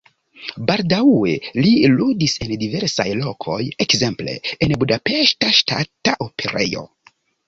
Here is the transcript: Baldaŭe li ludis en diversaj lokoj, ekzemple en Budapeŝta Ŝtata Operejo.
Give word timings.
Baldaŭe 0.69 1.33
li 1.65 1.73
ludis 1.97 2.33
en 2.45 2.53
diversaj 2.63 3.05
lokoj, 3.19 3.57
ekzemple 3.85 4.33
en 4.67 4.73
Budapeŝta 4.85 5.51
Ŝtata 5.59 6.15
Operejo. 6.27 6.83